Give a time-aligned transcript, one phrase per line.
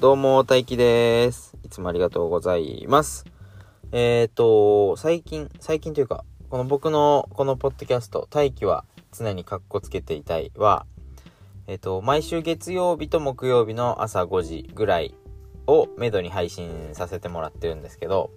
[0.00, 1.56] どうも、大輝です。
[1.64, 3.24] いつもありがとうございます。
[3.92, 10.84] えっ、ー、と、最近、最近というか、この僕のこのポッドキャスト、大輝は常にカッコつけていたいは、
[11.68, 15.14] えっ、と、毎週月曜日と木曜日の朝5時ぐらい
[15.68, 18.30] をめどに配信させてもらってるんですけど、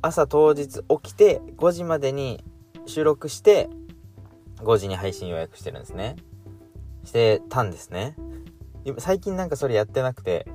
[0.00, 2.42] 朝当日起きて5時までに
[2.86, 3.68] 収録して、
[4.60, 6.16] 5時に配信予約してるんですね。
[7.04, 8.16] してたんですね。
[8.98, 10.46] 最近なんかそれやってなくて、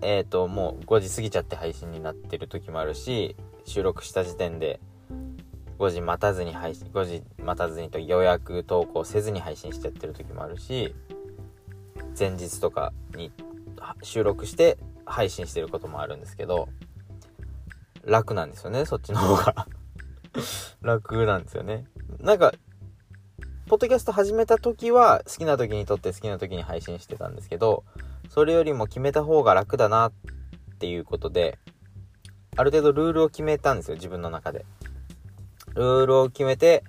[0.00, 4.80] えっ、と、もう5時過ぎちゃって配信になってる時もあるし、収録した時点で
[5.78, 10.94] 5時待たずに配信、5時待たずにと予約投稿せずに配信しちゃってる時もあるし、
[12.18, 13.30] 前日とかに
[14.02, 16.68] 収録して配信してることもあるんですけど、
[18.04, 19.66] 楽なんですよね、そっちの方が。
[20.82, 21.84] 楽なんですよね。
[22.20, 22.52] なんか、
[23.68, 27.84] ポッドキャスト始めた時は好きな時に撮って好きな時に配信してたんですけど、
[28.30, 30.12] それよりも決めた方が楽だなっ
[30.78, 31.58] ていうことで、
[32.56, 34.64] ある程度ルールを決めたんですよ、自分の中で。
[35.74, 36.82] ルールを決めて、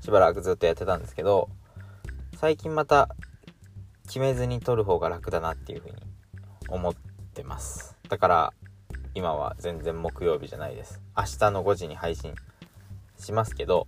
[0.00, 1.50] しばらくずっとやってたんですけど、
[2.36, 3.14] 最近また
[4.06, 5.94] 決めずに撮る方が楽だなっていうふうに
[6.68, 6.94] 思っ
[7.32, 7.96] てます。
[8.08, 8.52] だから、
[9.14, 11.00] 今は全然木曜日じゃないです。
[11.16, 12.34] 明日の5時に配信
[13.20, 13.86] しますけど、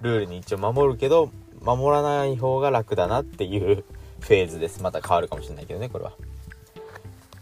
[0.00, 1.30] ルールに一応守るけど、
[1.62, 3.84] 守らない方が楽だなっていう
[4.20, 4.82] フェーズです。
[4.82, 6.12] また変わるかもしれないけどね、これは。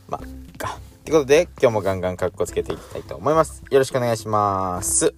[0.09, 0.79] まあ、か。
[0.79, 3.63] ってことで、今日もガンガンカッコつけていきたいと思います。
[3.71, 5.15] よろしくお願いします。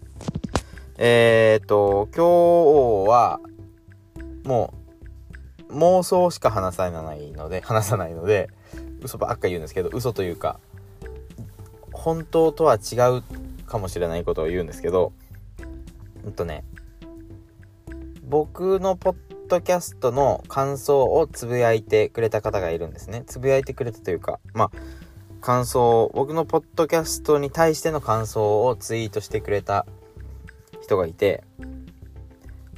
[0.97, 3.41] えーと、今日は、
[4.45, 4.73] も
[5.69, 8.49] う、妄想しか話さないので、話さないので、
[9.03, 10.61] 嘘ばっか言うんですけど、嘘というか、
[11.93, 13.23] 本当とは違う
[13.67, 15.13] かもしれないことを言うんですけど、
[16.25, 16.65] うんとね、
[18.27, 19.17] 僕のポッ
[19.49, 23.23] ドキャストの感想をつぶやいてくれた方がいるんですね。
[23.27, 24.71] つぶやいてくれたというか、まあ、
[25.41, 29.87] 感想、僕のポッドキャストに対しての感想をツイートしてくれた
[30.81, 31.45] 人がいて、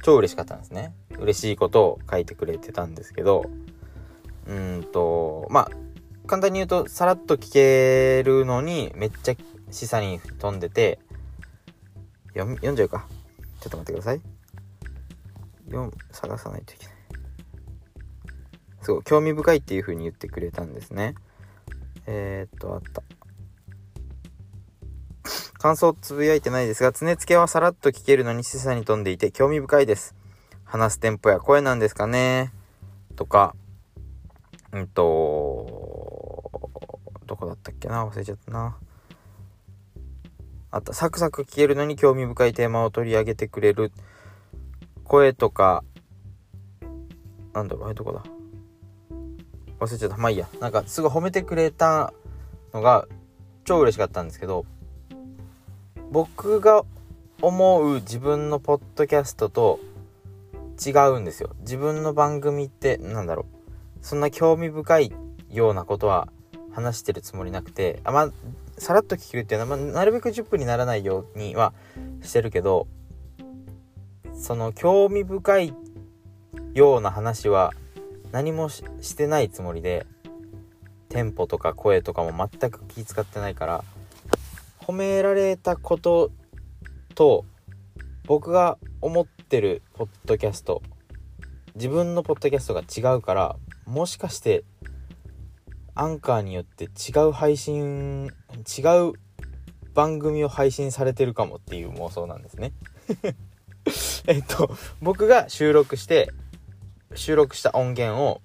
[0.03, 0.93] 超嬉しかったんですね。
[1.17, 3.45] 嬉しいことを書いてくれてたんですけど、
[4.47, 5.71] うんと、まあ、
[6.27, 9.35] 簡単に言うと、さらっと聞けるのに、めっちゃ
[9.71, 10.99] 示唆に飛んでて、
[12.33, 13.07] 読、読んじゃうか。
[13.61, 14.36] ちょっと待ってください。
[15.69, 16.95] 読探さないといけない。
[18.81, 21.15] すごい、興味深いっていう風に言ってくれたんですね。
[22.05, 23.03] えー、っと、あった。
[25.59, 30.15] 感想をつぶやいてないですが、常付けはさらっと聞けるのに示唆に飛んでいて興味深いです。
[30.63, 32.53] 話すテンポや声なんですかね
[33.15, 33.55] とか、
[34.71, 36.51] うんと、
[37.25, 38.05] どこだったっけな？
[38.05, 38.77] 忘れちゃったな。
[40.71, 40.93] あった。
[40.93, 43.91] サクサク聞けるのに興味深いテーマを取り上げてくれる。
[45.07, 45.83] 声とか、
[47.53, 48.23] なんだろう、あれどこだ
[49.79, 50.17] 忘れちゃった。
[50.17, 50.47] まあいいや。
[50.59, 52.13] なんかすごい褒めてくれた
[52.73, 53.07] のが
[53.65, 54.65] 超嬉しかったんですけど、
[56.11, 56.83] 僕が
[57.41, 59.79] 思う自分のポッドキャストと
[60.85, 61.55] 違うんですよ。
[61.61, 64.05] 自分の番組って、なんだろう。
[64.05, 65.13] そんな興味深い
[65.49, 66.27] ようなことは
[66.71, 68.31] 話してるつもりなくて、あ、まあ、
[68.77, 71.73] さらっと聞けるっていうのは、まあ、なるべく10分にならないようには
[72.21, 72.87] してるけど、
[74.37, 75.73] その興味深い
[76.73, 77.73] ような話は
[78.31, 78.83] 何もし
[79.15, 80.05] てないつもりで、
[81.09, 83.83] テンポとか声とかも全く気使ってないから、
[84.79, 86.31] 褒められたこと
[87.13, 87.45] と
[88.25, 90.81] 僕が思ってるポッドキャスト
[91.75, 93.55] 自分のポッドキャストが違うから
[93.85, 94.63] もしかして
[95.93, 99.13] アンカーによって違う配信違う
[99.93, 102.71] 番組を配信されてるかもっていう妄想なんですね。
[104.27, 106.31] えっと僕が収録して
[107.15, 108.41] 収録した音源を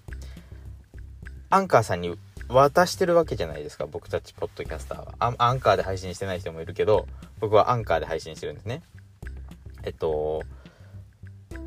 [1.51, 2.17] アンカーさんに
[2.49, 5.15] 渡してるわけじゃないですか僕たちポッドキャスターは。
[5.19, 7.07] アアンカーで配信してない人もいるけど
[7.41, 8.83] 僕はアンカーで配信してるんですね。
[9.83, 10.43] えっと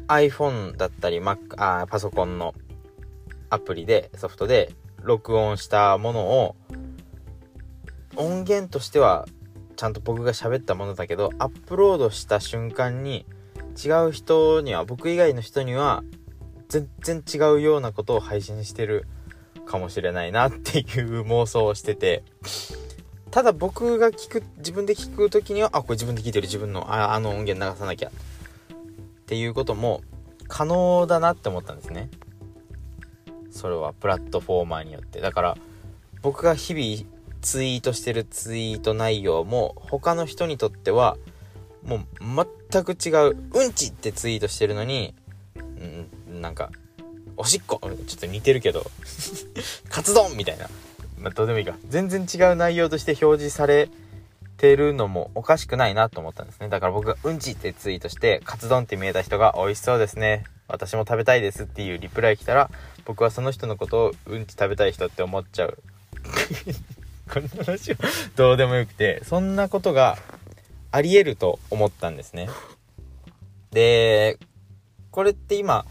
[0.07, 2.53] iPhone だったり Mac あパソコンの
[3.49, 6.55] アプリでソフトで録音したものを
[8.15, 9.27] 音源としては
[9.75, 13.25] ちゃんと僕が喋ったものだけどアップロードした瞬間に
[13.75, 16.03] 違う人には僕以外の人には
[16.69, 19.05] 全然違うようなことを配信してる
[19.65, 22.23] かもしれないなっていう妄想をしてて。
[23.31, 28.09] ただ僕が聞く自分で聞く時にはあこれ自分で聞いてる自分のああの音源流さなきゃ。
[28.09, 28.11] っ
[29.25, 30.01] ていうことも
[30.47, 32.09] 可能だなって思ったんですね。
[33.49, 35.19] それはプラットフォーマーによって。
[35.19, 35.57] だから
[36.21, 37.11] 僕が日々
[37.41, 41.17] ツイートしてるツイート内容も他の人にとっては
[41.85, 41.99] もう
[42.71, 45.13] 全く違ううんちってツイートしてるのに、
[46.29, 46.71] うん、なんか
[47.37, 48.89] おおしっこちょっと似てるけど
[49.89, 50.69] カツ丼みたいな。
[51.19, 51.75] まあどうでもいいか。
[51.87, 53.89] 全然違う内容として表示され
[54.57, 56.69] てるのもおかしくないなと思ったんですね。
[56.69, 60.43] だから僕がうんちってツイートしてカツ丼って見えた人が美味しそうですね。
[60.67, 62.71] 私も食べたいですっていうリプライ来たら
[63.05, 65.77] 僕はその人のことをうんち食べたい人って思っちゃう。
[67.31, 67.97] こんな話は
[68.35, 70.17] どうでもよくてそんなことが
[70.95, 72.47] ありえると思ったんですね。
[73.71, 74.39] で
[75.11, 75.85] これって今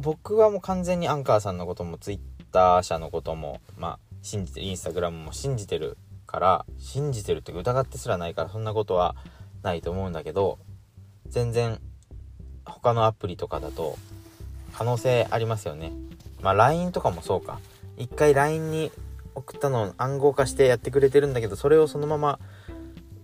[0.00, 2.20] 僕はもう完全にアンカーさんのこともツイッ
[2.50, 9.14] ター社のこともまあ信じてインスタグラムも信じてるから信じてるって疑ってすらないからそんなことは
[9.62, 10.58] ないと思うんだけど
[11.28, 11.78] 全然
[12.64, 13.96] 他のアプリとかだと
[14.72, 15.92] 可能性ありますよね。
[16.40, 17.60] まあ LINE とかもそうか。
[17.96, 18.90] 一回 LINE に
[19.36, 22.40] 送ったのを暗号化してやってくれてるんだけどそれをそのまま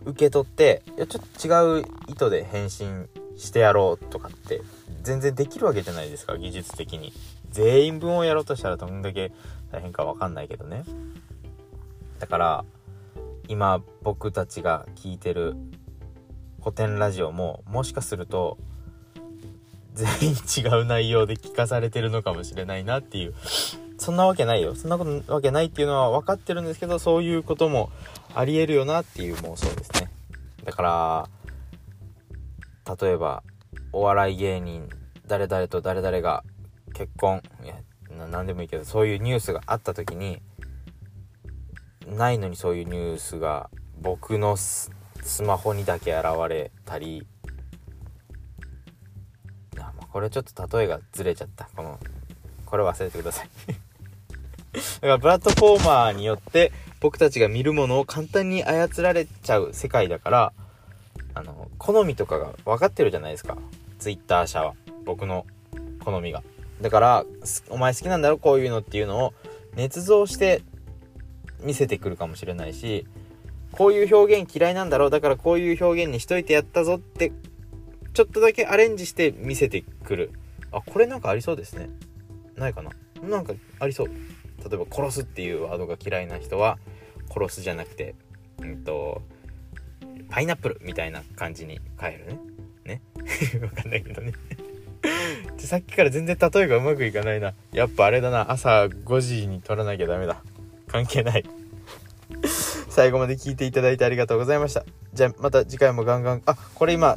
[0.09, 4.63] 受け取っていやちょっと違う意図で返信してやろうとかって
[5.03, 7.13] 全然できるわけじゃないですか技術的に。
[7.51, 9.33] 全員分をやろうとしたらどんだけ
[9.71, 10.85] 大変かわかんないけどね。
[12.19, 12.65] だから
[13.49, 15.57] 今僕たちが聞いてる
[16.61, 18.59] 古典ラジオももしかすると
[19.95, 23.35] 全員違う内容で聞かされてるのかもしれないなっていう。
[23.99, 24.75] そんなわけないよ。
[24.75, 27.91] そんなことわけないっていうのは分かってるんですけどそういうことも
[28.35, 30.11] ありえるよなっていう妄想ですね。
[30.65, 31.29] だか
[32.87, 33.43] ら例えば
[33.93, 34.89] お笑い芸人
[35.27, 36.45] 誰々と誰々が
[36.95, 37.75] 結婚いや
[38.31, 40.41] 何でもいいけどそういうニュースがあった時に
[42.07, 43.71] ないのにそういうニュースが
[44.01, 44.91] 僕のス
[45.43, 47.27] マホにだけ現れたり
[49.79, 51.69] あこれちょっと例えがずれちゃった。
[51.77, 51.99] この
[52.65, 53.51] これ忘れてください。
[55.01, 60.53] からプラットフォーマーによって僕たちが見るものを簡単に操られちゃう世界だから
[61.35, 63.57] あの好みとかが分かってるじゃないですか。
[63.99, 64.75] Twitter 社は。
[65.05, 65.47] 僕の
[66.05, 66.43] 好みが。
[66.83, 67.25] だから
[67.71, 68.39] お前好きなんだろ？
[68.39, 69.35] こういうのっていうのを
[69.75, 70.63] 捏造して
[71.61, 73.07] 見せてくるかもしれないし
[73.73, 75.07] こういう表現嫌いなんだろ？
[75.07, 77.33] うだからこういう表現にしといてやったぞって
[78.13, 80.33] ちょっとだけアレンジして見せてくる。
[80.73, 81.89] あこれなんかありそうですね。
[82.57, 82.91] ないかな？
[83.23, 84.11] なんかありそう。
[84.65, 86.79] 例えば殺すっていうワードが嫌いな人は
[87.31, 88.15] 殺すじゃなくて
[88.61, 89.23] うんと
[90.31, 92.39] パイナップルみたいな感じに変えるね。
[92.85, 93.03] ね。
[93.63, 94.33] わかんないけどね。
[95.59, 97.55] さっきから全然例えがうまくいかないな。
[97.73, 98.51] やっぱあれだな。
[98.51, 100.43] 朝5時に撮らなきゃダメだ。
[100.87, 101.45] 関係ない。
[102.89, 104.85] 最後まで聞いていただいてありがとうございました。
[105.13, 106.43] じゃあまた次回もガンガン。
[106.47, 107.17] あこれ今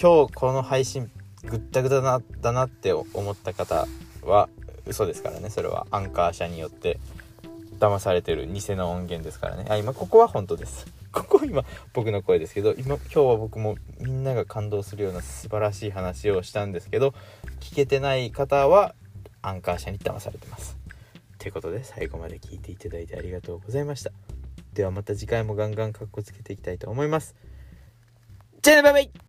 [0.00, 1.10] 今日この配信
[1.44, 3.86] ぐったぐたなだなって思った方
[4.22, 4.48] は
[4.86, 5.86] 嘘ですからねそれは。
[5.90, 6.98] アンカー社によって。
[7.78, 9.66] 騙されてる偽の音源ですからね。
[9.68, 10.86] あ今ここは本当です。
[11.12, 17.14] ここ今僕の声ですけど今今日は僕もみんなが感動するような素晴らしい話をしたんですけど
[17.60, 18.94] 聞けてない方は
[19.42, 20.76] アンカー社に騙されてます。
[21.38, 24.10] ということで最後まで聞いていただいてありがとうございました。
[24.74, 27.34] ではまた次回もガンガンカッコつけていきたいと思います。
[28.62, 29.25] じゃあねバイバイ。